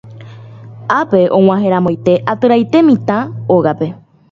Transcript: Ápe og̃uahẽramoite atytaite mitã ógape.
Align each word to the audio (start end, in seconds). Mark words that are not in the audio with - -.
Ápe 1.01 1.21
og̃uahẽramoite 1.41 2.13
atytaite 2.35 2.79
mitã 2.91 3.17
ógape. 3.59 3.87